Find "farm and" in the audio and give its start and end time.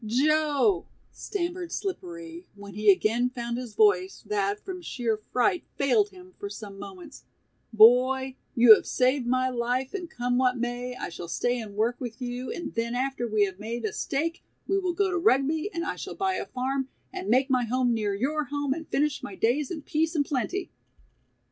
16.47-17.29